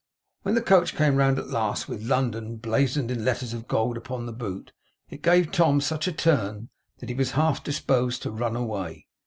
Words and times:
When 0.41 0.55
the 0.55 0.63
coach 0.63 0.95
came 0.95 1.15
round 1.17 1.37
at 1.37 1.49
last 1.51 1.87
with 1.87 2.01
'London' 2.01 2.55
blazoned 2.57 3.11
in 3.11 3.23
letters 3.23 3.53
of 3.53 3.67
gold 3.67 3.97
upon 3.97 4.25
the 4.25 4.33
boot, 4.33 4.71
it 5.11 5.21
gave 5.21 5.51
Tom 5.51 5.79
such 5.79 6.07
a 6.07 6.11
turn, 6.11 6.69
that 6.97 7.09
he 7.09 7.13
was 7.13 7.33
half 7.37 7.63
disposed 7.63 8.23
to 8.23 8.31
run 8.31 8.55
away. 8.55 9.05